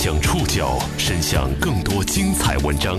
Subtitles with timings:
[0.00, 2.96] 将触角伸向更多精彩文章，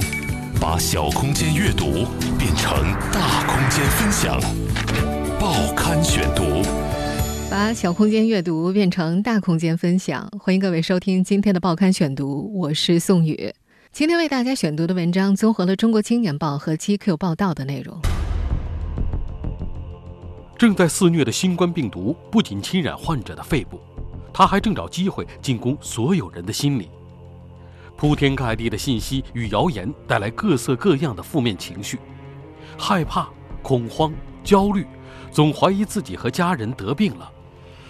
[0.59, 2.06] 把小空间阅读
[2.38, 2.75] 变成
[3.10, 4.38] 大空间分享。
[5.40, 6.62] 报刊选读，
[7.50, 10.30] 把小空间阅读变成大空间分享。
[10.41, 13.54] 欢迎各位收听今天的报刊选读，我是宋宇。
[13.93, 17.97] 今天为大家选读的文章综合了《中国青年报》和 GQ 报道的内容。
[20.57, 23.79] 正在肆虐的新冠病毒不仅侵染患者的肺部。
[24.39, 26.89] 他还正找机会进攻所有人的心里，
[27.97, 31.99] 铺天盖地的信息与谣言带来各色各样的负面情绪，
[32.77, 33.27] 害怕、
[33.61, 34.88] 恐慌、焦虑，
[35.30, 37.30] 总怀疑自己和家人得病了，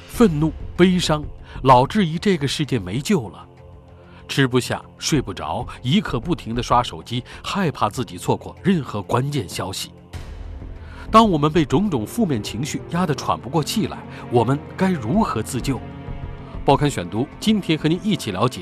[0.07, 1.23] 愤怒、悲伤，
[1.61, 3.45] 老质疑这个世界没救了，
[4.27, 9.91] 吃不下、睡不着，一刻不停地刷手机，害怕自己错过任何关键消息。
[11.11, 13.99] 当我们被种种负面情绪压得喘不过气来，
[14.31, 15.79] 我们该如何自救？
[16.69, 18.61] 报刊选读，今天和您一起了解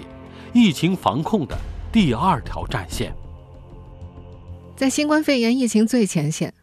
[0.54, 1.58] 疫情防控的
[1.92, 3.14] 第二条战线。
[4.78, 6.54] 在新冠肺炎疫情最前线，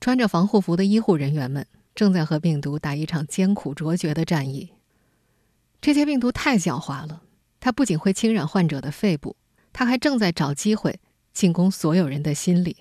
[0.00, 4.70] 穿着防护服的医护人员们正在和病毒打一场艰苦卓绝的战役。
[5.82, 7.20] 这些病毒太狡猾了，
[7.60, 9.36] 它不仅会侵染患者的肺部，
[9.74, 11.00] 它还正在找机会
[11.34, 12.78] 进攻所有人的心理。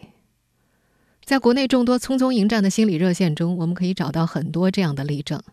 [1.26, 5.44] 在国内众多匆匆迎战的心理热线中，我们可以找到很多这样的例证。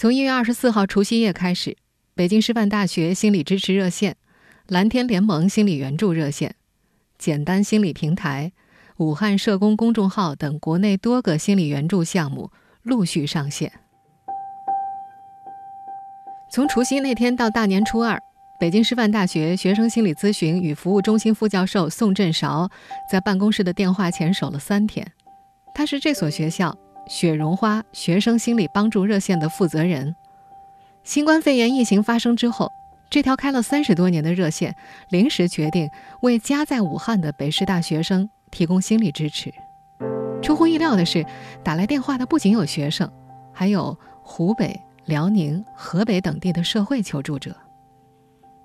[0.00, 1.76] 从一月二十四号除夕夜开始，
[2.14, 4.16] 北京师范大学心理支持热线、
[4.66, 6.54] 蓝天联盟心理援助热线、
[7.18, 8.50] 简单心理平台、
[8.96, 12.50] 武汉社工公众号等国内多个心理援助项目
[12.82, 13.70] 陆续上线。
[16.50, 18.18] 从除夕那天到大年初二，
[18.58, 22.70] 北京师范大学学生心理咨询与服务中心副教授宋振韶
[23.12, 25.12] 在办公室的电话前守了三天。
[25.74, 26.74] 他是这所学校。
[27.06, 30.14] 雪绒花学生心理帮助热线的负责人，
[31.02, 32.70] 新冠肺炎疫情发生之后，
[33.10, 34.76] 这条开了三十多年的热线
[35.08, 35.90] 临时决定
[36.22, 39.52] 为家在武汉的北师大学生提供心理支持。
[40.40, 41.26] 出乎意料的是，
[41.64, 43.10] 打来电话的不仅有学生，
[43.52, 47.56] 还有湖北、辽宁、河北等地的社会求助者。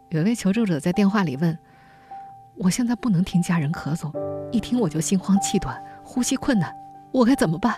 [0.09, 1.57] 有位求助者在电话里问
[2.57, 4.13] ：“我现在不能听家人咳嗽，
[4.51, 6.73] 一听我就心慌气短，呼吸困难，
[7.11, 7.75] 我该怎么办？”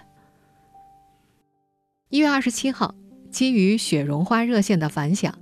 [2.09, 2.95] 一月二十七号，
[3.29, 5.37] 基于雪绒花热线的反响，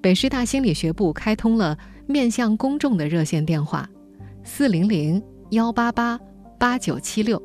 [0.00, 3.86] 北师大心理学部开通了面向公众的热线电话：
[4.42, 6.18] 四零零幺八八
[6.58, 7.40] 八九七六，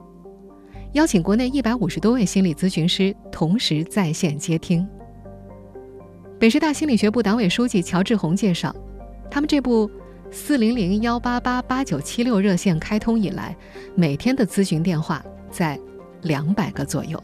[0.93, 4.87] 邀请国内一百五十多位心理咨询师同时在线接听。
[6.39, 8.73] 北师大心理学部党委书记乔志红介绍，
[9.29, 9.91] 他们这部
[10.31, 13.53] 四零零幺八八八九七六热线开通以来，
[13.95, 15.77] 每天的咨询电话在
[16.21, 17.21] 两百个左右。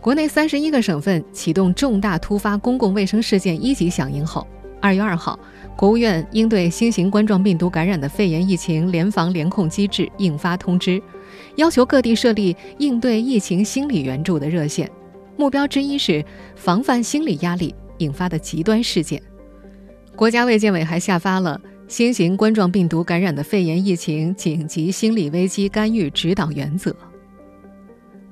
[0.00, 4.46] 国内三十一个省份启动重大突发公共卫生事件一级响应后，
[4.80, 5.38] 二月二号，
[5.76, 11.02] 国务院应对新型冠状病毒感染的肺炎疫情联防联控机制印发通知，
[11.56, 14.90] 要求各地设立应对疫情心理援助的热线，
[15.36, 16.24] 目标之一是
[16.56, 19.20] 防范心理压力引发的极端事件。
[20.16, 26.96] 国家卫健委还下发了新型冠状病毒感染的肺炎疫情紧急心理危机干预指导原则。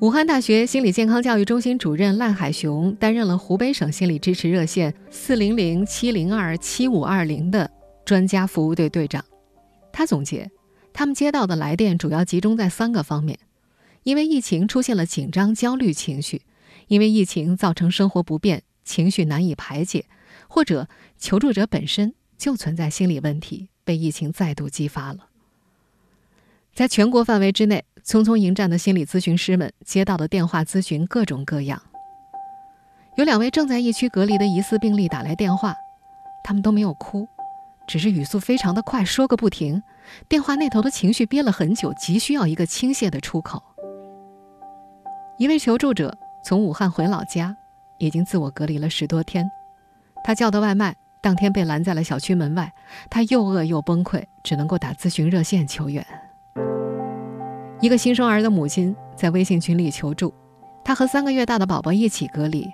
[0.01, 7.69] 武汉大学心理健康教育中心主任赖海雄担任了湖北省心理支持热线四零零七零二七五二零的
[8.05, 9.25] 专家服务队队长。
[9.93, 10.49] 他总结，
[10.93, 13.41] 他们接到的来电主要集中在三个方面：
[14.05, 16.43] 因为疫情出现了紧张、焦虑情绪；
[16.87, 20.05] 因为疫情造成生活不便，情绪难以排解；
[20.47, 20.87] 或者
[21.19, 25.27] 求助者本身就存在心理问题，被疫情再度激发了。
[26.73, 27.85] 在全国范围之内。
[28.09, 31.83] 匆匆迎战的心理咨询师们接到的电话咨询各种各样。
[33.17, 35.75] 有两位正在疫区隔离的疑似病例打来电话，
[36.43, 37.29] 他们都没有哭，
[37.87, 39.83] 只是语速非常的快，说个不停。
[40.27, 43.63] 电话那头的情绪憋了很久，急需要一个倾泻的出口。
[45.37, 47.55] 一位求助者从武汉回老家，
[47.99, 49.47] 已经自我隔离了十多天，
[50.25, 52.73] 他叫的外卖当天被拦在了小区门外，
[53.11, 56.03] 他又饿又崩溃，只能够打咨询热线求援。
[57.81, 60.35] 一个新生儿的母亲在微信群里求助，
[60.85, 62.69] 她和三个月大的宝宝一起隔离，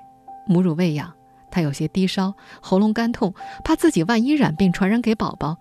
[0.47, 1.13] 母乳喂养，
[1.51, 5.59] 她有些低烧，喉咙干痛，怕自己万一染病传染给宝宝，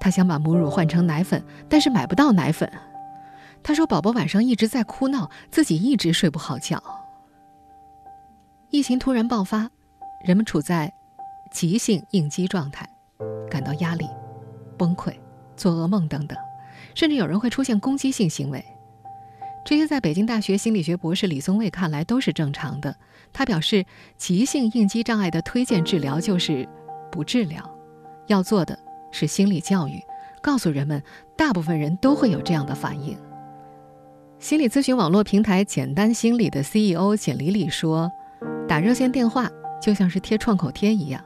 [0.00, 2.70] 她想把母乳换成奶粉，但是买不到奶粉。
[3.62, 6.82] 她说宝宝晚上一直在哭闹，自己一直睡不好觉。
[8.70, 9.68] 疫情突然爆发，
[10.24, 10.90] 人们处在
[11.52, 12.88] 急性应激状态，
[13.50, 14.08] 感到压力、
[14.78, 15.14] 崩溃、
[15.54, 16.38] 做噩梦等等，
[16.94, 18.64] 甚至有人会出现攻击性行为。
[19.66, 22.96] 这些在北京大学心理学博士李松蔚看来都是正常的。
[23.32, 23.84] 他表示，
[24.16, 26.68] 急性应激障碍的推荐治疗就是
[27.10, 27.68] 不治疗，
[28.28, 28.78] 要做的
[29.10, 30.00] 是心理教育，
[30.40, 31.02] 告诉人们，
[31.36, 33.18] 大部分人都会有这样的反应。
[34.38, 38.08] 心理咨询网络平台简单心理的 CEO 简里里说
[38.68, 39.50] ：“打热线电话
[39.82, 41.20] 就像是贴创口贴一样。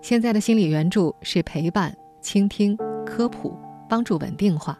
[0.00, 2.74] 现在的心理援助是陪伴、倾听、
[3.04, 3.54] 科普，
[3.86, 4.78] 帮助稳定化，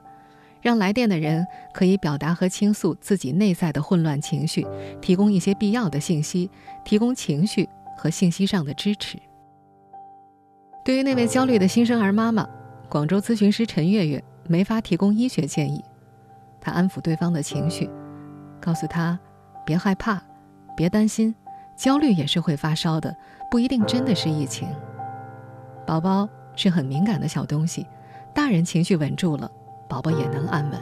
[0.67, 4.67] 让来电的人可以表达和倾诉自己内在的混乱情绪，
[5.01, 6.51] 提供一些必要的信息，
[6.85, 9.17] 提供情绪和信息上的支持。”
[10.85, 12.45] 对于那位焦虑的新生儿妈妈，
[12.89, 15.85] 广州咨询师陈月月没法提供医学建议。
[16.61, 17.89] 她安抚对方的情绪，
[18.61, 19.17] 告诉他
[19.65, 20.21] ：“别害怕，
[20.77, 21.33] 别担心，
[21.77, 23.17] 焦虑也是会发烧的，
[23.49, 24.67] 不一定真的是疫情。
[25.87, 27.87] 宝宝是很敏感的小东西，
[28.35, 29.49] 大人情绪稳住了，
[29.89, 30.81] 宝宝也能安稳。”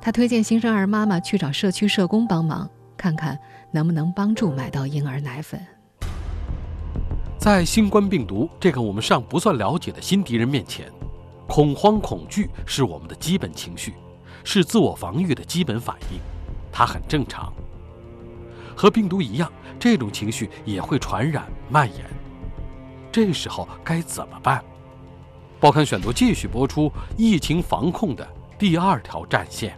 [0.00, 3.38] 他推荐新生儿妈妈去找社区社工帮忙，看看
[3.70, 5.60] 能不能帮助买到婴儿奶粉。
[7.38, 10.90] 在新冠病毒这个我们尚不算了解的新敌人面前，
[11.46, 13.94] 恐慌、恐惧是我们的基本情绪。
[14.46, 16.20] 是自我防御的基本反应，
[16.70, 17.50] 它很正常。
[18.76, 22.04] 和病毒一样，这种情绪也会传染蔓延。
[23.10, 24.62] 这时候该怎么办？
[25.64, 28.28] 报刊选读继续播出疫情防控的
[28.58, 29.74] 第二条战线。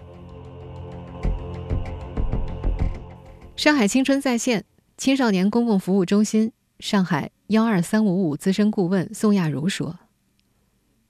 [3.55, 4.65] 上海青春在线
[4.97, 6.50] 青少年公共服务中心
[6.81, 9.97] 上海幺二三五五资深顾问宋亚茹说：“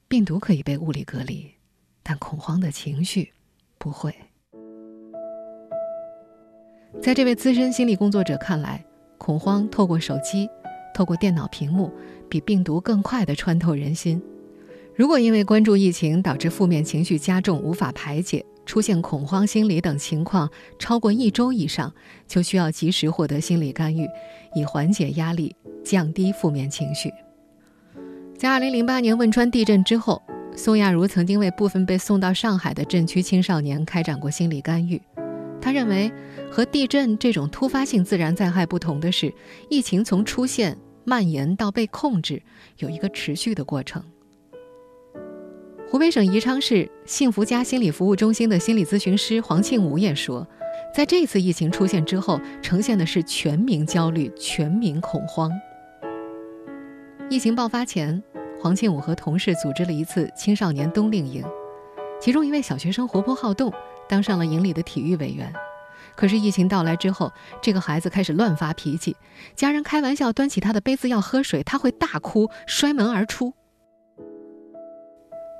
[0.08, 1.50] 病毒可以被物理隔离，
[2.02, 3.32] 但恐慌的情绪。”
[3.80, 4.14] 不会，
[7.00, 8.84] 在这位资深心理工作者看来，
[9.16, 10.46] 恐慌透过手机、
[10.94, 11.90] 透过电脑屏幕，
[12.28, 14.22] 比病毒更快的穿透人心。
[14.96, 21.92] 如果因为关注疫情导致负面情绪加重、无法排解，出现恐慌心理等情况超过一周以上，
[22.26, 24.08] 就需要及时获得心理干预，
[24.54, 25.54] 以缓解压力、
[25.84, 27.10] 降低负面情绪。
[28.38, 30.22] 在2008年汶川地震之后。
[30.58, 34.98] 宋亚茹曾经为部分被送到上海的震区青少年开展过心理干预。
[35.60, 36.10] 他认为，
[36.50, 39.30] 和地震这种突发性自然灾害不同的是，
[39.68, 42.42] 疫情从出现、蔓延到被控制，
[42.78, 44.02] 有一个持续的过程。
[45.96, 50.46] 湖北省宜昌市幸福家心理服务中心的心理咨询师黄庆武也说，
[50.94, 55.50] 在这次疫情出现之后，呈现的是全民焦虑、全民恐慌。
[57.30, 58.22] 疫情爆发前。
[58.60, 61.42] 黄庆武和同事组织了一次青少年冬令营，
[62.20, 63.72] 其中一位小学生活泼好动，
[64.06, 65.50] 当上了营里的体育委员。
[66.14, 67.32] 可是疫情到来之后，
[67.62, 69.16] 这个孩子开始乱发脾气，
[69.54, 73.54] 家人开玩笑端起他的杯子要喝水，他会大哭，摔门而出。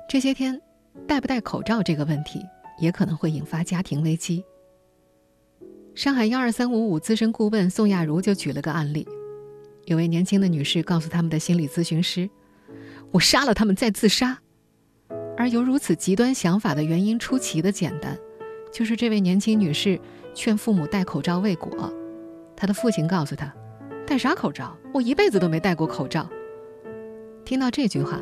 [0.09, 0.61] 这些天，
[1.05, 2.39] 戴不戴口罩这个问题
[2.79, 4.41] 也可能会引发家庭危机。
[5.95, 9.05] 上海幺二三五五资深顾问宋亚茹就举了个案例，
[9.83, 12.29] 有位年轻的女士告诉他们的心理咨询师。
[13.11, 14.39] 我杀了他们再自杀，
[15.35, 18.17] 而有如此极端想法的原因出奇的简单，
[18.71, 19.99] 就是这位年轻女士
[20.33, 21.93] 劝父母戴口罩未果，
[22.55, 23.53] 她的父亲告诉她
[24.07, 24.77] ：“戴啥口罩？
[24.93, 26.29] 我一辈子都没戴过口罩。”
[27.43, 28.21] 听到这句话，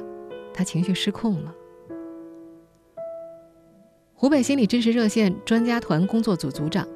[0.52, 1.54] 她情绪失控了。
[4.18, 6.88] 湖北心理支持热线专家团工作组组长、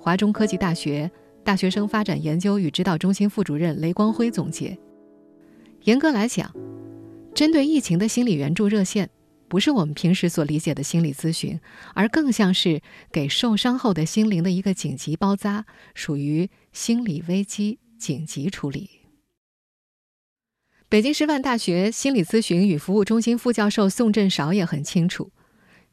[0.00, 1.10] 华中科技大学
[1.42, 4.78] 大学生发展研究与指导中心副主任雷光辉总结：
[5.82, 6.54] 严格来讲。
[7.34, 9.10] 针对疫情的心理援助热线，
[9.48, 11.58] 不是我们平时所理解的心理咨询，
[11.94, 18.88] 而更像是给受伤后的心灵的一个紧急包扎，属于心理危机紧急处理。
[20.88, 25.30] 北京师范大学心理咨询与服务中心副教授宋振韶也很清楚，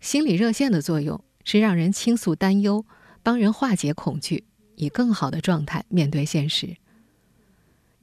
[0.06, 2.86] 心理热线的作用是让人倾诉担忧，
[3.24, 4.44] 帮人化解恐惧，
[4.76, 6.78] 以更好的状态面对现实。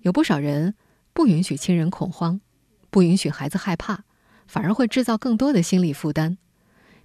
[0.01, 0.75] 有不少人
[1.13, 2.41] 不允许亲人恐慌。
[2.91, 4.03] 不允许孩子害怕，
[4.49, 6.39] 反而会制造更多的心理负担。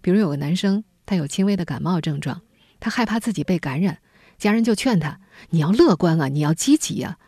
[0.02, 2.42] 比如有个男生，他有轻微的感冒症状，
[2.80, 4.00] 他害怕自己被感染，
[4.40, 5.20] 家人就劝他
[5.52, 7.20] ：“你要乐观啊，你要积极啊。”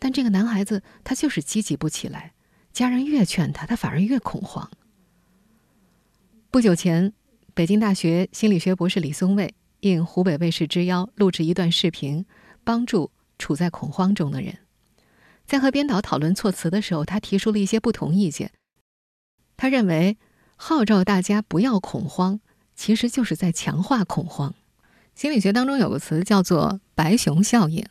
[0.00, 2.32] 但这个男孩子他就是积极不起来，
[2.72, 4.68] 家人越劝他，他反而越恐慌。
[6.52, 7.14] 不久前，
[7.54, 12.26] 北京大学心理学博士李松蔚应湖北卫视之邀录制一段视频，
[12.62, 14.58] 帮助处在恐慌中的人。
[15.46, 18.52] 在和编导讨论措辞的时候，他提出了一些不同意见。
[19.56, 20.18] 他认为，
[20.56, 22.40] 号召大家不要恐慌，
[22.74, 24.54] 其实就是在强化恐慌。
[25.14, 27.82] 心理学当中有个词叫做“白熊效应”。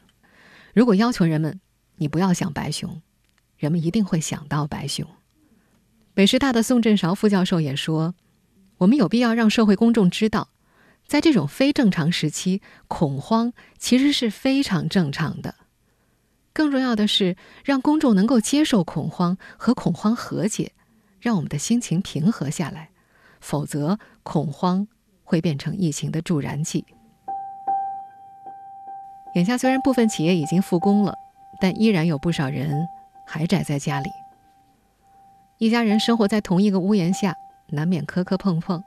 [0.75, 1.59] 如果要求人们
[1.95, 3.01] 你不要想白熊，
[3.57, 5.07] 人们一定会想到白熊。
[6.13, 8.13] 北师大的宋振韶副教授也说，
[8.81, 10.47] 我们有必要让社会公众知道，
[11.05, 15.53] 在这种非正常时期，恐慌其实是非常正常的。
[16.51, 20.71] 更重要的是让公众能够接受恐慌和恐慌和解，
[21.19, 22.89] 让我们的心情平和下来。
[23.39, 24.87] 否则，恐慌
[25.23, 26.83] 会变成疫情的助燃剂。
[29.35, 31.13] 眼下虽然部分企业已经复工了，
[31.59, 32.87] 但依然有不少人
[33.27, 34.09] 还宅在家里。
[35.59, 37.35] 一家人生活在同一个屋檐下，
[37.71, 38.83] 难免磕磕碰碰，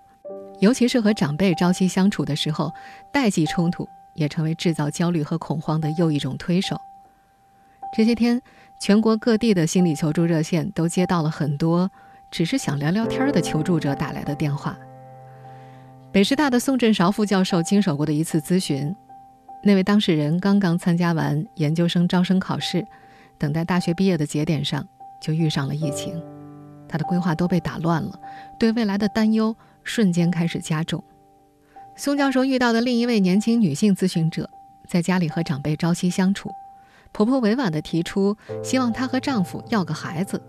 [0.60, 2.72] 尤其是和长辈朝夕相处的时候，
[3.12, 6.76] 代际冲突也成为制造焦虑和恐慌的又一种推手。
[7.96, 8.40] 这些天，
[8.80, 11.90] 全国各地的心理求助热线都接到了很多。
[12.30, 14.76] 只是想聊聊天的求助者打来的电话。
[16.10, 18.92] 北师大的宋振韶副教授经手过的一次咨询，
[19.62, 22.84] 那位当事人刚刚参加完研究生招生考试，
[23.38, 24.84] 等待大学毕业的节点上
[25.22, 26.20] 就遇上了疫情，
[26.94, 28.20] 他的规划都被打乱了，
[28.56, 31.02] 对未来的担忧瞬间开始加重。
[31.96, 34.48] 宋教授遇到的另一位年轻女性咨询者，
[34.86, 36.48] 在家里和长辈朝夕相处，
[37.10, 40.40] 婆婆委婉地提出希望她和丈夫要个孩子，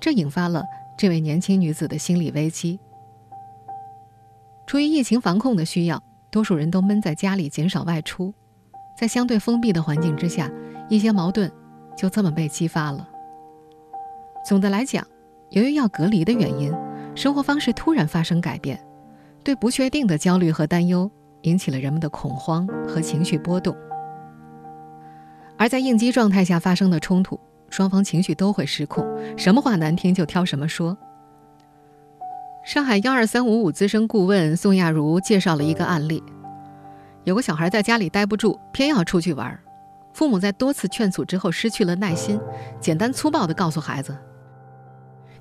[0.00, 0.64] 这引发了。
[0.96, 2.80] 这位年轻女子的心理危机，
[4.66, 8.32] 出于疫情防控的需要，多数人都闷在家里，减少外出。
[8.98, 10.50] 在相对封闭的环境之下，
[10.88, 11.52] 一些矛盾
[11.94, 13.06] 就这么被激发了。
[14.42, 15.06] 总的来讲，
[15.52, 16.72] 由于要隔离的原因，
[17.14, 18.78] 生活方式突然发生改变，
[19.44, 21.10] 对不确定的焦虑和担忧
[21.42, 23.76] 引起了人们的恐慌和情绪波动。
[25.58, 27.38] 而在应激状态下发生的冲突。
[27.70, 29.02] 双方情绪都会失控，
[29.34, 30.94] 什么话难听就挑什么说。
[32.66, 36.22] 上海幺二三五五资深顾问宋亚茹介绍了一个案例：
[37.24, 39.58] 有个小孩在家里待不住，偏要出去玩，
[40.12, 42.38] 父母在多次劝阻之后失去了耐心，
[42.78, 44.14] 简单粗暴地告诉孩子：“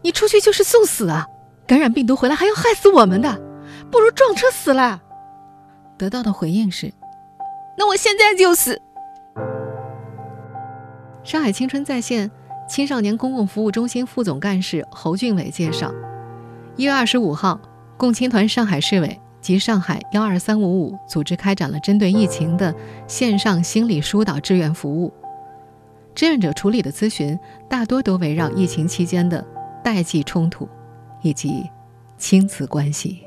[0.01, 1.27] 你出去就是送死啊！
[1.67, 3.39] 感染病毒回来还要害死我们的，
[3.91, 5.01] 不如撞车死了。”
[5.97, 6.91] 得到的回应是
[7.77, 8.81] ：“那我现在就死。”
[11.23, 12.29] 上海青春在线
[12.67, 15.93] 青少年公共服务中心副总干事侯俊伟介绍，
[16.75, 17.59] 一月二十五号，
[17.95, 22.73] 共青团上海市委及上海幺二三五五组织开展了针对疫情的
[23.07, 25.13] 线上心理疏导志愿服务。
[26.15, 27.39] 志愿者处理的咨询
[27.69, 29.45] 大多都围绕疫情期间的
[29.83, 30.67] 代际冲突
[31.21, 31.69] 以及
[32.17, 33.23] 亲子关系。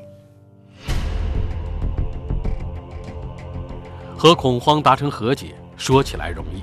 [4.17, 6.61] 和恐慌达成和解，说起来容易，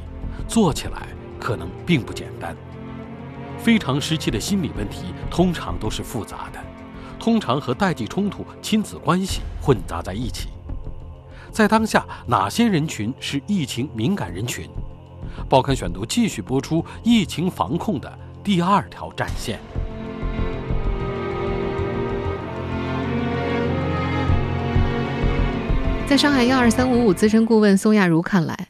[0.49, 1.09] 做起来。
[1.43, 2.57] 可能并不简单。
[3.59, 6.61] 非常时期的心理问题通常都是复杂的，
[7.19, 10.51] 通常和代际冲突、亲子关系混杂在一起。
[11.51, 14.71] 在当下，哪些人群是疫情敏感人群？
[15.49, 19.61] 报刊选读继续播出疫情防控的第二条战线。
[26.09, 28.69] 在上海幺二三五五资深顾问宋亚茹看来。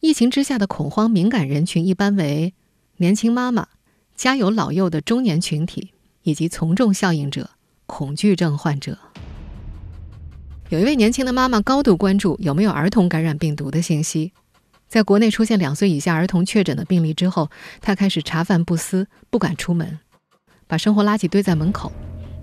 [0.00, 2.54] 疫情之下的恐慌敏感人群一般为
[2.96, 3.68] 年轻妈妈、
[4.16, 5.92] 家有老幼的中年群体
[6.22, 7.50] 以及从众效应者、
[7.86, 8.98] 恐惧症患者。
[10.70, 14.32] 有一位年轻的妈妈高度关注有没有儿童感染病毒的信息，
[14.90, 17.48] 在国内出现两岁以下儿童确诊的病例之后，
[17.80, 20.00] 他开始茶饭不思，不敢出门，
[20.66, 21.92] 把生活垃圾堆在门口，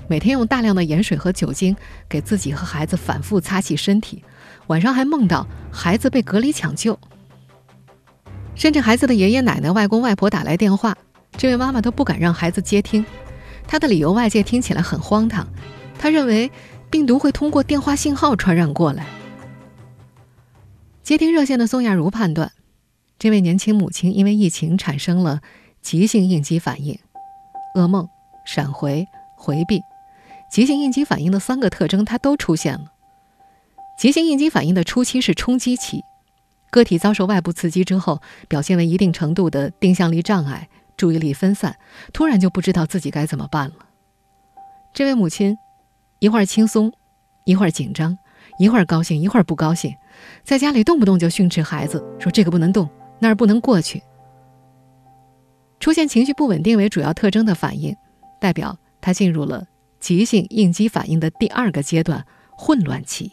[0.07, 1.75] 每天用大量的盐水和酒精
[2.07, 4.23] 给自己和孩子反复擦洗身体，
[4.67, 6.97] 晚上还梦到孩子被隔离抢救。
[8.55, 10.95] 甚至孩子的爷爷奶奶、外公外婆打来电话，
[11.35, 13.05] 这位妈妈都不敢让孩子接听。
[13.67, 15.45] 她的理由外界听起来很荒唐，
[15.99, 16.49] 她认为
[16.89, 19.05] 病毒会通过电话信号传染过来。
[21.07, 22.51] 接听热线的宋亚茹判断，
[23.17, 25.39] 这位年轻母亲因为疫情产生了
[25.81, 26.99] 急性应激反应，
[27.75, 28.09] 噩梦、
[28.45, 29.79] 闪回、回避，
[30.51, 32.91] 急性应激反应的三个特征她都出现了。
[33.97, 36.01] 急性应激反应的初期是冲击期。
[36.71, 41.77] 个体遭受外部刺激之后，表现为一定程度的定向力障碍、注意力分散，
[42.11, 43.75] 突然就不知道自己该怎么办了。
[44.93, 45.57] 这位母亲，
[46.19, 46.91] 一会儿轻松，
[47.45, 48.17] 一会儿紧张，
[48.59, 49.95] 一会儿高兴，一会儿不高兴，
[50.43, 54.01] 在家里动不动就训斥孩子，说这个不能动，那儿不能过去。
[55.79, 57.95] 出现情绪不稳定为主要特征的反应，
[58.39, 59.65] 代表他进入了
[59.99, 62.25] 急性应激反应的第二个阶段——
[62.57, 63.31] 混乱期。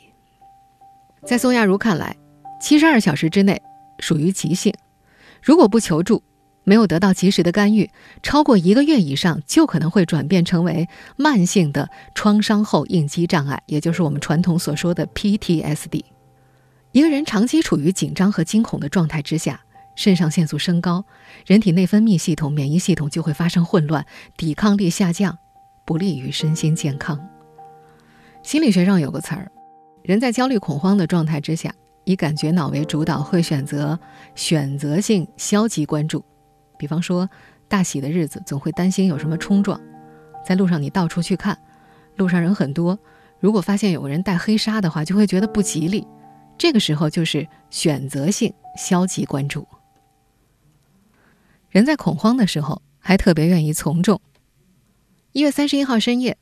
[1.25, 2.17] 在宋亚茹看来。
[2.61, 3.61] 七十二小时之内
[3.99, 4.73] 属于急性，
[5.43, 6.23] 如果不求助，
[6.63, 7.91] 没有得到及时的干预，
[8.23, 16.05] 超过一个月以上就可能会转变成为慢性的创伤后应激障碍，也就是我们传统所说的 PTSD。
[16.95, 19.61] 一个人长期处于紧张和惊恐的状态之下，
[19.97, 21.05] 肾上腺素升高，
[21.45, 25.37] 人体内分泌系统、免疫系统就会发生混乱，抵抗力下降，
[25.85, 27.19] 不利于身心健康。
[28.45, 29.51] 心理学上有个词儿，
[30.05, 31.75] 人在焦虑恐慌的状态之下。
[32.05, 33.99] 以感觉脑为主导，会选择
[34.37, 36.25] 选择性消极关注。
[36.79, 37.29] 比方说，
[37.67, 39.81] 大喜的日子总会担心有什么冲撞，
[40.47, 41.59] 在路上你到处去看，
[42.15, 42.97] 路上人很多，
[43.41, 46.07] 如果发现有个人带黑纱的话，就会觉得不吉利。
[46.57, 49.67] 这个时候就是选择性消极关注。
[51.69, 54.21] 人在恐慌的时候，还特别愿意从众。
[55.33, 56.39] 一月三十一号深夜，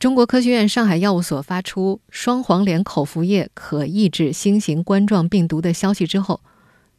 [0.00, 6.40] 中国科学院上海药物所发出双黄连口服液可抑制新型冠状病毒的消息之后，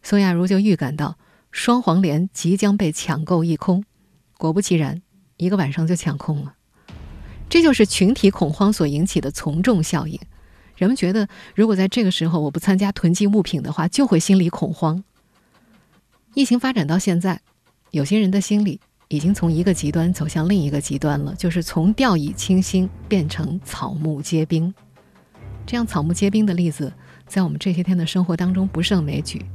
[0.01, 1.17] 宋亚茹就预感到
[1.51, 3.83] 双黄连即将被抢购一空。
[4.37, 5.01] 果不其然，
[5.35, 6.55] 一个晚上就抢空了。
[7.49, 10.19] 这就是群体恐慌所引起的从众效应。
[10.75, 15.03] 人们觉得，如果在这个时候我不参加囤积物品的话，就会心里恐慌。
[16.33, 17.41] 疫情发展到现在，
[17.91, 18.79] 有些人的心理。
[19.07, 24.73] 已经从一个极端走向另一个极端了，就是从掉以轻心变成草木皆兵。
[25.63, 26.91] 这样草木皆兵的例子，
[27.27, 29.45] 在我们这些天的生活当中不胜枚举。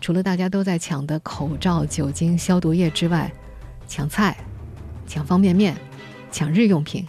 [0.00, 3.30] 除了大家都在抢的口罩、酒精、消毒液之外，
[3.88, 4.36] 抢菜、
[5.04, 5.76] 抢方便面、
[6.30, 7.04] 抢日用品、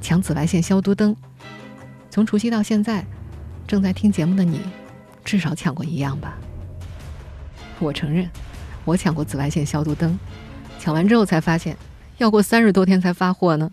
[0.00, 1.14] 抢紫外线消毒灯。
[2.18, 3.06] 从除夕到现在，
[3.64, 4.60] 正在听节目的你，
[5.24, 6.36] 至少抢过一样吧？
[7.78, 8.28] 我承认，
[8.84, 10.18] 我抢过紫外线消毒灯。
[10.80, 11.76] 抢完之后才发现，
[12.16, 13.70] 要过三十多天才发货呢。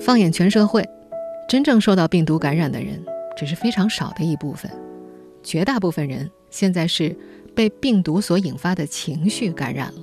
[0.00, 0.88] 放眼全社会，
[1.48, 3.04] 真正受到病毒感染的人
[3.36, 4.70] 只是非常少的一部分，
[5.42, 7.18] 绝大部分人现在是
[7.56, 10.02] 被病毒所引发的情绪感染了。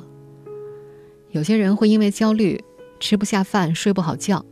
[1.29, 2.61] 有些人会因为焦虑
[2.99, 4.43] 吃不下饭、睡不好觉，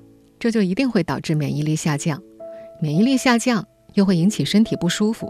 [0.46, 2.22] 这就一定会导致免疫力下降，
[2.80, 5.28] 免疫力下降又会引起身体不舒服，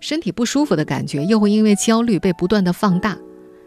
[0.00, 3.18] 身体不舒服的感觉又会因为焦虑被不断的放大。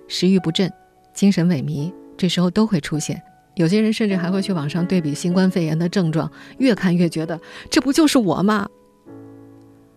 [0.08, 0.74] 食欲不振、
[1.13, 3.22] 精神萎靡，这时候都会出现。
[3.54, 7.39] 有些人甚至还会去网上对比新冠肺炎的症状，越看越觉得
[7.70, 8.68] 这不就是我吗？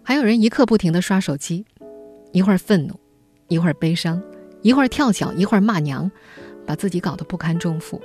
[0.03, 1.65] 还有人一刻不停地刷手机，
[2.31, 2.93] 一会儿愤怒，
[3.49, 4.23] 一会儿悲伤，
[4.61, 6.11] 一会儿跳脚，一会儿骂娘，
[6.67, 7.99] 把自己搞得不堪重负。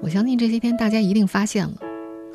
[0.00, 1.74] 我相信这些天大家一定发现了，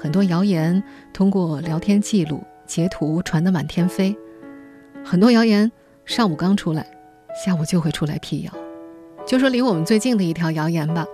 [0.02, 0.82] 很多谣言
[1.12, 4.16] 通过聊天记录、截图传得满天飞，
[5.04, 5.70] 很多谣言
[6.06, 6.90] 上午刚出来，
[7.44, 8.54] 下午就会出来辟谣。
[9.28, 11.06] 就说离我们最近的一条谣言吧。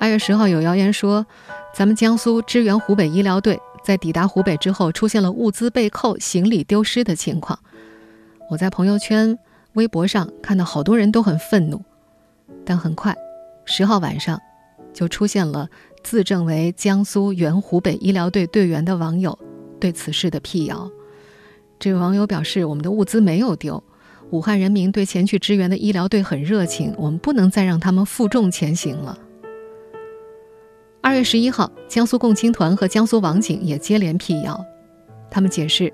[0.00, 1.24] 二月十号有谣言说，
[1.72, 7.56] 咱们江苏支援湖北医疗队在抵达湖北之后，出现了物资被扣、行李丢失的情况。
[8.50, 9.38] 我在朋友圈、
[9.74, 11.80] 微博上看到好多人都很愤怒，
[12.64, 13.14] 但很快，
[13.64, 14.40] 十号晚上
[14.92, 15.68] 就出现了
[16.02, 19.38] 自证为江苏原湖北医疗队队员的网友
[19.80, 20.90] 对此事的辟谣。
[21.78, 23.82] 这位网友表示，我们的物资没有丢。
[24.30, 29.18] 武汉人民对前去支援的医疗队很热情，我们不能再让他们负重前行了。
[31.00, 34.62] 二月十一号，江苏共青团和江苏网警也接连辟谣，
[35.30, 35.90] 他们解释，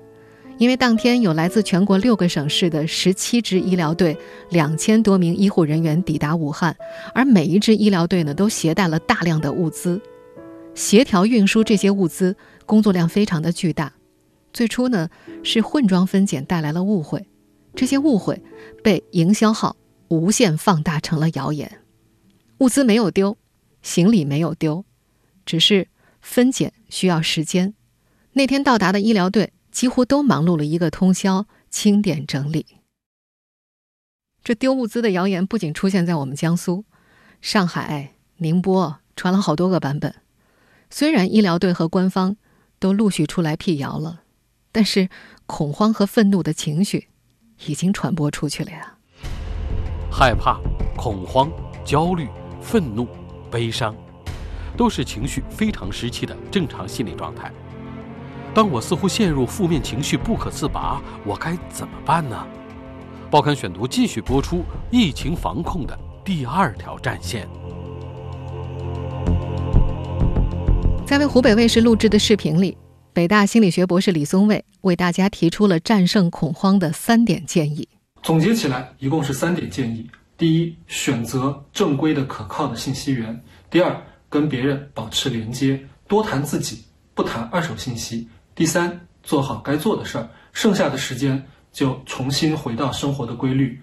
[0.57, 4.17] 因为当天有来自全国六个省市的十七支医疗队、
[4.49, 6.75] 两千多名医护人员抵达武汉，
[7.13, 10.01] 而每一支医疗队呢都携带了大量的物资，
[10.73, 13.91] 协调运输这些物资工作量非常的巨大。
[14.53, 15.09] 最初呢
[15.43, 17.27] 是混装分拣带来了误会。
[17.75, 18.41] 这些误会
[18.81, 19.75] 被营销号
[20.07, 21.79] 无限放大成了谣言，
[22.59, 23.37] 物资没有丢，
[23.81, 24.85] 行李没有丢，
[25.45, 25.89] 只是
[26.21, 27.73] 分拣需要时间。
[28.31, 32.65] 那天到达的医疗队几乎都忙碌了一个通宵清点整理。
[34.41, 36.85] 这丢物资的谣言不仅出现在我们江苏、
[37.41, 40.15] 上海、宁波，传了好多个版本。
[40.89, 42.37] 虽然医疗队和官方
[42.79, 44.21] 都陆续出来辟谣了，
[44.71, 45.09] 但是
[45.45, 47.09] 恐慌和愤怒的情绪。
[47.65, 48.97] 已经传播出去了呀！
[50.09, 50.61] 害怕、
[50.95, 51.51] 恐慌、
[51.85, 52.29] 焦虑、
[52.61, 53.07] 愤怒、
[53.51, 53.93] 悲伤，
[54.77, 57.51] 都是情绪非常时期的正常心理状态。
[58.55, 62.47] 当我似乎陷入负面情绪不可自拔，我该怎么办呢？
[63.29, 67.45] 报刊选读继续播出疫情防控的第二条战线。
[71.05, 72.77] 在为湖北卫视录制的视频里。
[73.11, 77.87] 北大心理学博士李松蔚为大家提出了战胜恐慌的三点建议。
[78.21, 83.33] 总结起来，一共是三点建议：第一，选择正规的、可靠的信息源；
[83.69, 93.77] 第二，跟别人保持连接，多谈自己，不谈二手信息；第三，做好该做的事儿，剩下的时间就重新回到生活的规律。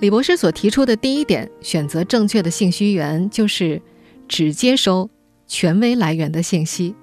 [0.00, 3.82] 李博士所提出的第一点，选择正确的信息源，就是
[4.26, 5.10] 只接收
[5.46, 6.96] 权威来源的信息。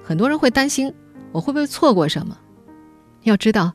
[0.00, 0.94] 很多人会担心，
[1.32, 2.38] 我会不会错过什么？
[3.24, 3.72] 要知道，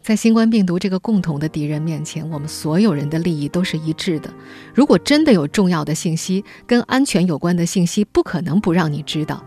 [0.00, 4.32] 在新冠病毒这个共同的敌人面前，我们所有人的利益都是一致的。
[4.72, 9.44] 如果真的有重要的信息跟安全有关的信息，不可能不让你知道。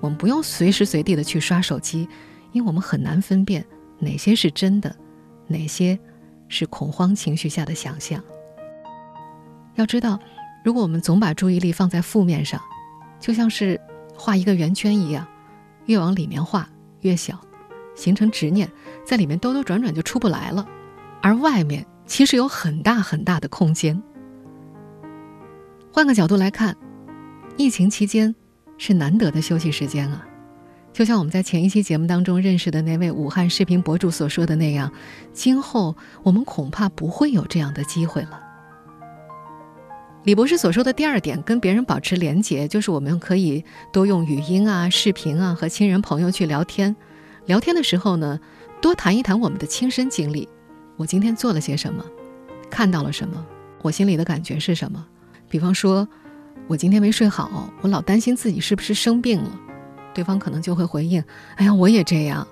[0.00, 2.08] 我们不用随时随地的去刷手机，
[2.52, 3.64] 因为我们很难分辨
[3.98, 4.94] 哪些是真的，
[5.46, 5.98] 哪些
[6.48, 8.22] 是恐慌情绪下的想象。
[9.74, 10.18] 要知道，
[10.64, 12.60] 如果我们总把注意力放在负面上，
[13.18, 13.80] 就像是
[14.16, 15.26] 画一个圆圈一样，
[15.86, 16.68] 越往里面画
[17.00, 17.38] 越小，
[17.94, 18.70] 形成执念，
[19.06, 20.66] 在里面兜兜转转就出不来了。
[21.22, 24.02] 而外面其实有很大很大的空间。
[25.92, 26.76] 换个角度来看，
[27.56, 28.34] 疫情期间
[28.80, 30.26] 是难得的休息时间啊！
[30.90, 34.90] 就像我们在前一期节目当中认识的那位武汉视频博主所说的那样，
[35.34, 38.40] 今后我们恐怕不会有这样的机会了。
[40.24, 43.62] 李博士所说的第二点，跟别人保持连结，就是我们可以
[43.92, 46.96] 多用语音啊、视频啊和亲人朋友去聊天。
[47.44, 48.40] 聊天的时候呢，
[48.80, 50.48] 多谈一谈我们的亲身经历。
[50.96, 52.02] 我今天做了些什么？
[52.70, 53.46] 看到了什么？
[53.82, 55.06] 我心里的感觉是什么？
[55.50, 56.08] 比方说，
[56.70, 59.50] 我今天没睡好，我老担心自己是不是生病了。
[60.14, 61.20] 对方可能就会回应
[61.58, 62.46] ：“哎呀，我也这样。”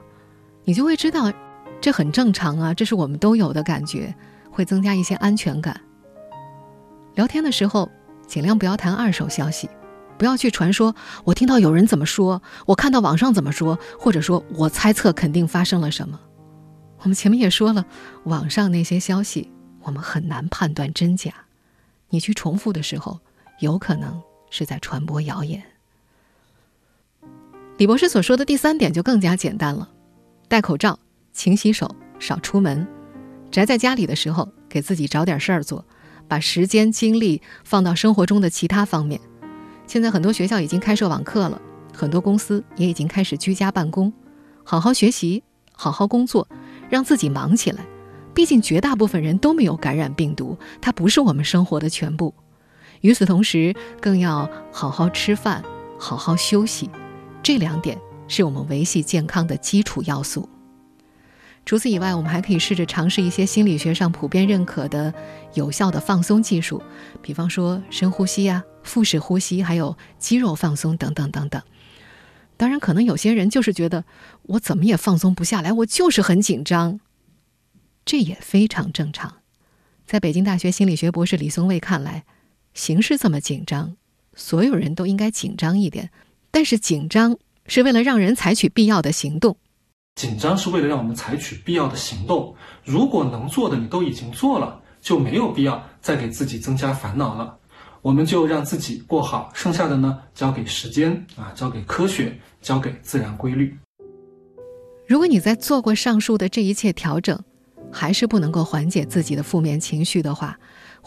[0.66, 1.32] 你就会知道，
[1.80, 4.12] 这很正常啊，这是我们都有的感觉，
[4.50, 5.80] 会增加一些安全感。
[7.14, 7.88] 聊天的时候，
[8.26, 9.70] 尽量不要谈二手消息，
[10.18, 16.18] 不要去传说“我听到有人怎么说，我看到网上怎么说”，或者说我猜测肯定发生了什么。
[17.02, 17.86] 我们前面也说了，
[18.24, 19.48] 网上那些消息
[19.82, 21.32] 我们很难判断真假，
[22.08, 23.20] 你去重复的时候，
[23.60, 25.62] 有可能是在传播谣言。
[27.76, 29.88] 李博士所说的第三点就更加简单了：
[30.48, 30.98] 戴口罩、
[31.32, 32.86] 勤洗手、少出门，
[33.50, 35.84] 宅在家里的时候，给自己找点事儿做，
[36.26, 39.20] 把时间精力放到生活中的其他方面。
[39.86, 41.60] 现在很多学校已经开设网课了，
[41.94, 44.12] 很多公司也已经开始居家办公，
[44.64, 45.42] 好好学习，
[45.72, 46.46] 好好工作。
[46.90, 47.84] 让自己忙起来，
[48.32, 52.32] 毕竟绝大部分人都没有感染病毒，它不是我们生活的全部。
[53.00, 55.62] 与此同时，更要好好吃饭，
[55.98, 56.90] 好好休息，
[57.42, 60.48] 这两点是我们维系健康的基础要素。
[61.64, 65.12] 除此以外，我们还可以试着尝试一些心理学上普遍认可的
[65.52, 66.82] 有效的放松技术，
[67.20, 71.60] 比方说深呼吸呀、腹式呼吸，还有肌肉放松等等等等。
[72.56, 74.04] 当然，可能有些人就是觉得
[74.44, 77.00] 我怎么也放松不下来，我就是很紧张。
[78.06, 79.36] 这也非常正常。
[80.06, 82.24] 在北京大学心理学博士李松蔚看来，
[82.78, 83.96] 形势这么紧张，
[84.36, 86.10] 所有人都应该紧张一点。
[86.52, 87.36] 但是紧张
[87.66, 89.56] 是为了让人采取必要的行动。
[90.14, 92.54] 紧张是为了让我们采取必要的行动。
[92.84, 97.58] 如果能做的你都已经做了，就没有必要再给自己增加烦恼了。
[98.00, 103.76] 我们就让自己过好，剩下的呢，交给时间啊，交给科学，交给自然规律。
[105.08, 107.42] 如果你在做过上述的这一切调整，
[107.90, 110.56] 还是不能够缓解自己的负面情绪的话，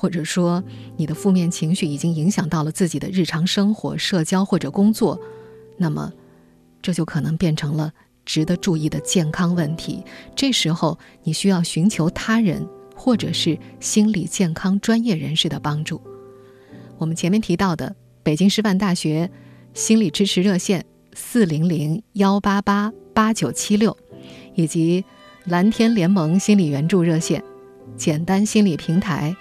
[0.02, 0.64] 或者说
[0.98, 5.22] 你的负面情绪已经影响到了自己的日常生活、社交或者工作，
[5.78, 6.12] 那么
[6.82, 7.94] 这就可能变成了
[8.26, 10.04] 值得注意的健康问题。
[10.36, 16.02] 这时候，你需要寻求他人或者是心理健康专业人士的帮助。
[16.98, 19.30] 我们前面提到的北京师范大学
[19.76, 20.84] 心理支持热线
[21.14, 23.96] 四零零幺八八八九七六，
[24.56, 25.06] 以及
[25.46, 27.44] 蓝天联盟心理援助热线、
[27.96, 29.36] 简单心理平台、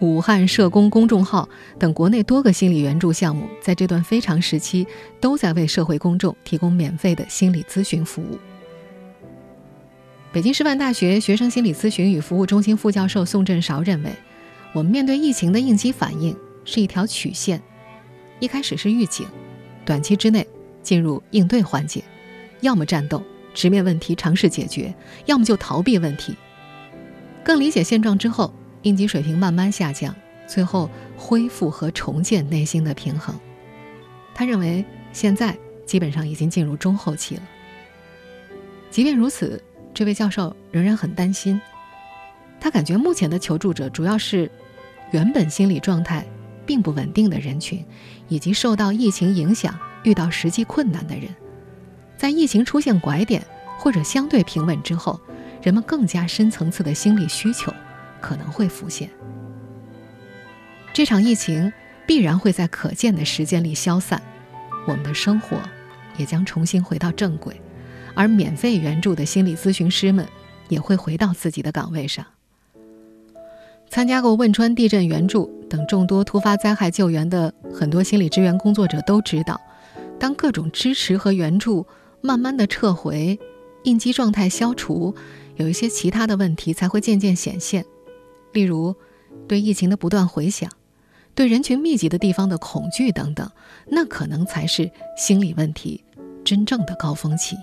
[0.00, 4.86] 武汉社工公众号等国内多个心理援助项目，在这段非常时期，
[5.20, 8.38] 都在为社会公众提供免费的心理咨询服务。
[10.32, 14.10] 北京师范大学学生心理咨询与服务中心副教授宋振韶认为，
[14.74, 16.36] 我们面对疫情的应激反应。
[16.68, 17.62] 是一条曲线，
[18.40, 19.24] 一开始是预警，
[19.84, 20.44] 短期之内
[20.82, 22.02] 进入应对环节，
[22.60, 23.22] 要么战斗，
[23.54, 24.92] 直面问题尝试解决，
[25.26, 26.34] 要么就逃避问题。
[27.44, 28.52] 更理解现状之后，
[28.86, 30.14] 应急水平慢慢下降，
[30.46, 33.34] 最后恢复和重建内心的平衡。
[34.32, 37.42] 他认为现在基本上已经进入中后期了。
[38.88, 39.60] 即便如此，
[39.92, 41.60] 这位教授仍然很担心，
[42.60, 44.48] 他感觉目前的求助者主要是
[45.10, 46.24] 原本心理状态。
[46.66, 47.86] 并不稳定的人群，
[48.26, 51.28] 以及受到疫情影响、遇到实际困难的人，
[52.16, 53.40] 在疫情出现拐点
[53.78, 55.20] 或者相对平稳之后，
[55.62, 57.72] 人们更加深层次的心理需求
[58.26, 59.08] 可能会浮现。
[60.92, 61.72] 这场疫情
[62.08, 64.20] 必然会在可见的时间里消散，
[64.88, 65.56] 我们的生活
[66.16, 67.60] 也将重新回到正轨，
[68.16, 70.26] 而免费援助的心理咨询师们
[70.68, 72.26] 也会回到自己的岗位上。
[73.88, 79.60] 参加过汶川地震援助等众多突发灾害救援的很多心理支援工作者都知道，
[80.18, 81.86] 当各种支持和援助
[82.20, 83.38] 慢慢的撤回，
[83.84, 85.14] 应激状态消除，
[85.54, 87.84] 有一些其他的问题才会渐渐显现，
[88.56, 88.96] 例如
[89.46, 90.70] 对疫情的不断回想，
[91.34, 93.50] 对人群密集的地方的恐惧等等，
[93.86, 96.02] 那可能才是心理问题
[96.42, 97.54] 真正的高峰期。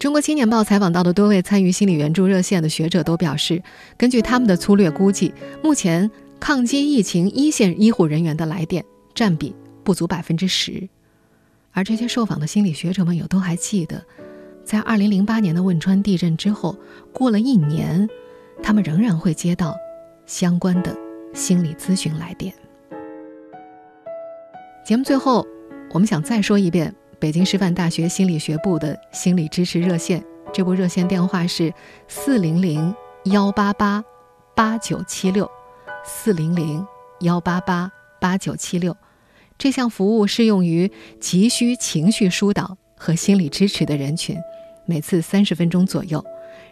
[0.00, 3.62] 中国青年报采访到的多位参与心理援助热线的学者都表示，
[3.96, 10.88] 根据他们的粗略估计，目前抗击疫情一线医护人员的来电占比不足百分之十。
[11.70, 14.04] 而这些受访的心理学者们也都还记得，
[14.64, 16.76] 在二零零八年的汶川地震之后，
[17.12, 18.08] 过了一年，
[18.62, 19.76] 他们仍然会接到
[20.26, 20.94] 相关的
[21.34, 22.52] 心理咨询来电。
[24.84, 25.46] 节目最后，
[25.92, 26.94] 我们想再说一遍。
[27.20, 31.74] 北京师范大学心理学部的心理支持热线，这部热线电话是
[32.06, 32.94] 四零零
[33.24, 34.04] 幺八八
[34.54, 35.50] 八九七六，
[36.04, 36.86] 四零零
[37.20, 37.90] 幺八八
[38.20, 38.96] 八九七六。
[39.58, 44.38] 这项服务适用于急需情绪疏导和心理支持的人群，
[44.86, 46.24] 每次三十分钟左右。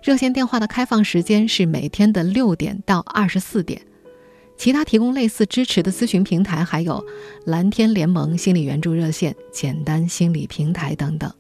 [0.03, 3.83] 热线电话的开放时间是每天的六点到二十四点。
[4.57, 7.05] 其他提供类似支持的咨询平台还有
[7.45, 11.31] 蓝天联盟心理援助热线、简单心理平台等等。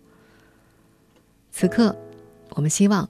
[1.51, 1.97] 此刻，
[2.51, 3.09] 我们希望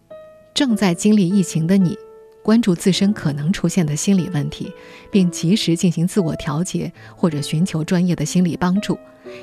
[0.55, 1.99] 正在经历疫情的你，
[2.45, 4.73] 关注自身可能出现的心理问题，
[5.11, 8.97] 并及时进行自我调节或者寻求专业的心理帮助，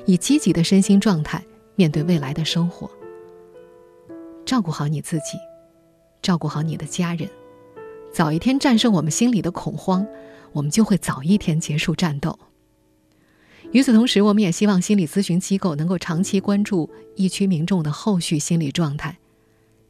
[0.06, 1.44] 以积极的身心状态
[1.76, 2.90] 面对未来的生活。
[4.46, 5.38] 照顾好你自己，
[6.24, 7.30] 照顾好你的家人，
[8.12, 10.08] 早一天战胜我们心里的恐慌。
[10.54, 12.38] 我们就会早一天结束战斗。
[13.72, 19.18] 与此同时，我们也希望心理咨询机构能够长期关注疫区民众的后续心理状态。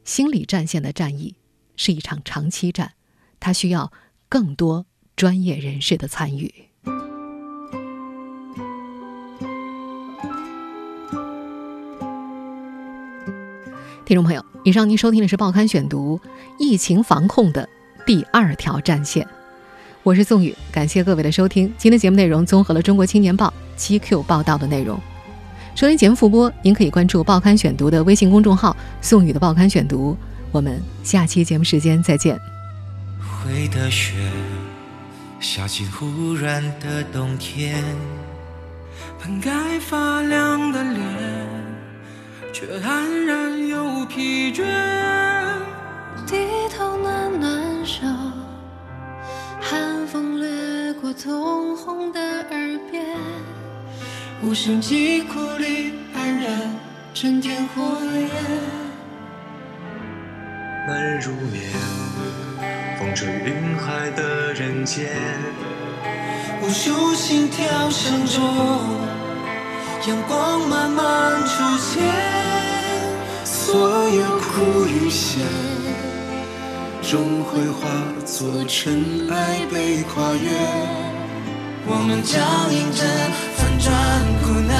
[0.04, 1.34] 心理战线的战役
[1.76, 2.94] 是一场长期战，
[3.38, 3.92] 它需要
[4.28, 6.52] 更多专业人士的参与。
[14.06, 16.18] 听众朋友，以上您收听的是《报刊选读》
[16.58, 17.68] 疫情防控的
[18.06, 19.28] 第二条战线。
[20.02, 21.70] 我是宋宇，感谢各位的收听。
[21.76, 24.98] 今天节目内容综合了《中国青年报》七 Q 报道的内容。
[25.74, 30.16] 收音节目复播，您可以关注《报刊选读》的微信公众号“宋宇的报刊选读”。
[30.50, 32.40] 我们下期节目时间再见。
[33.20, 34.14] 会的雪
[35.40, 37.84] 下起忽然的冬天，
[39.22, 41.73] 本该发亮的脸，
[42.54, 44.62] 却黯然又疲倦。
[46.24, 48.06] 低头暖暖手。
[51.22, 53.04] 通红的耳边，
[54.42, 56.76] 无声疾苦里安然
[57.14, 58.28] 沉淀火焰。
[60.88, 61.70] 难入眠，
[62.98, 65.08] 风吹云海的人间，
[66.60, 68.42] 无数心跳声中，
[70.06, 72.02] 阳光慢慢出现。
[73.44, 75.46] 所有苦与险。
[77.02, 77.88] 终会化
[78.24, 80.50] 作尘埃被跨越，
[81.86, 82.38] 我们脚
[82.70, 83.04] 印着
[83.56, 83.92] 翻转
[84.42, 84.72] 苦难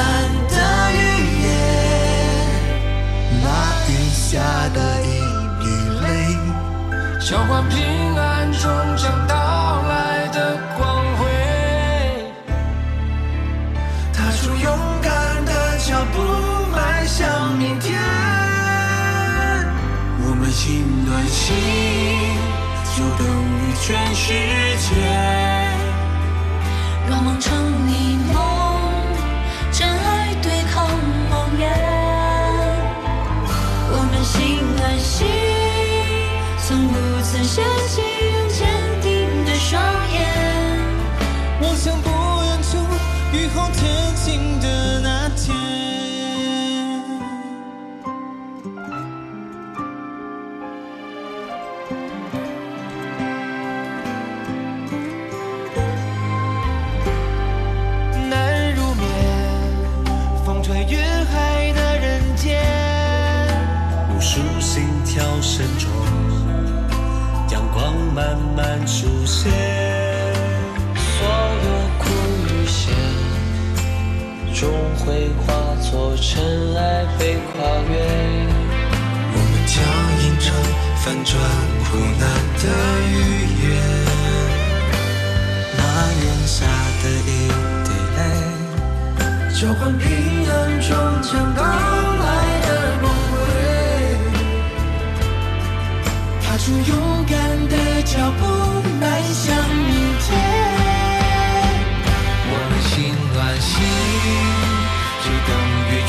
[0.48, 0.56] 的
[0.92, 0.98] 语
[1.44, 1.46] 言。
[3.42, 3.46] 那
[3.88, 4.22] 雨下
[4.72, 5.06] 的一
[5.60, 5.64] 滴
[6.00, 6.04] 泪，
[7.20, 7.76] 交换平
[8.16, 8.62] 安终
[8.96, 9.33] 将到
[21.28, 22.34] 心暖心。
[22.96, 24.32] 就等于全世
[24.78, 24.94] 界。
[27.08, 27.73] 让梦成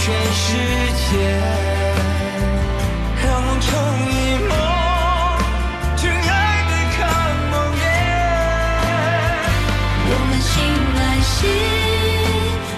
[0.05, 0.53] 全世
[0.93, 1.17] 界，
[4.05, 4.07] 一
[4.45, 4.53] 梦，
[5.97, 6.29] 去爱
[6.69, 7.01] 对抗
[7.49, 7.81] 梦魇。
[10.07, 10.53] 我们心
[10.93, 11.33] 连心，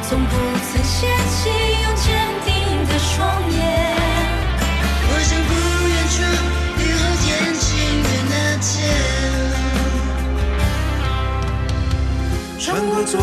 [0.08, 0.32] 从不
[0.72, 0.96] 曾歇
[1.28, 1.52] 息，
[1.84, 2.08] 用坚
[2.46, 2.48] 定
[2.88, 3.12] 的双
[3.52, 3.60] 眼。
[5.10, 5.12] 我
[5.50, 5.52] 不
[5.90, 6.16] 远处，
[6.80, 7.28] 雨后天
[7.60, 7.68] 晴
[8.04, 8.66] 的那天，
[12.58, 13.20] 穿过昨。